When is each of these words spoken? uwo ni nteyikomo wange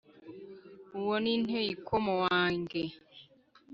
uwo 0.99 1.15
ni 1.23 1.33
nteyikomo 1.41 2.11
wange 2.23 2.81